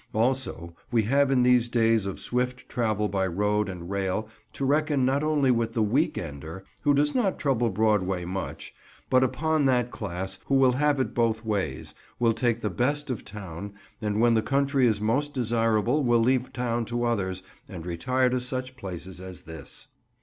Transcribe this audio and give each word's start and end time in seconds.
Also 0.15 0.75
we 0.91 1.03
have 1.03 1.29
in 1.29 1.43
these 1.43 1.69
days 1.69 2.07
of 2.07 2.19
swift 2.19 2.67
travel 2.67 3.07
by 3.07 3.27
road 3.27 3.69
and 3.69 3.87
rail 3.87 4.27
to 4.51 4.65
reckon 4.65 5.05
not 5.05 5.21
only 5.21 5.51
with 5.51 5.73
the 5.75 5.83
"week 5.83 6.17
ender" 6.17 6.63
(who 6.81 6.95
does 6.95 7.13
not 7.13 7.37
trouble 7.37 7.69
Broadway 7.69 8.25
much), 8.25 8.73
but 9.11 9.23
upon 9.23 9.65
that 9.65 9.91
class 9.91 10.39
who 10.47 10.55
will 10.55 10.71
have 10.71 10.99
it 10.99 11.13
both 11.13 11.45
ways, 11.45 11.93
will 12.17 12.33
take 12.33 12.61
the 12.61 12.71
best 12.71 13.11
of 13.11 13.23
town, 13.23 13.73
and 14.01 14.19
when 14.19 14.33
the 14.33 14.41
country 14.41 14.87
is 14.87 14.99
most 14.99 15.35
desirable 15.35 16.03
will 16.03 16.19
leave 16.19 16.51
town 16.51 16.83
to 16.85 17.03
others 17.03 17.43
and 17.69 17.85
retire 17.85 18.31
to 18.31 18.41
such 18.41 18.75
places 18.75 19.21
as 19.21 19.43
this. 19.43 19.85